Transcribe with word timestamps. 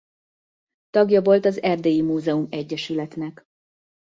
Tagja 0.89 1.21
volt 1.21 1.45
Erdélyi 1.45 2.01
Múzeum-Egyesületnek. 2.01 3.43